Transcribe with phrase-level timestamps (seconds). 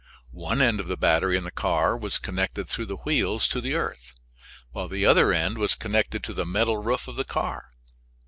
[0.33, 3.75] One end of the battery in the car was connected through the wheels to the
[3.75, 4.13] earth,
[4.71, 7.69] while the other end was connected to the metal roof of the car.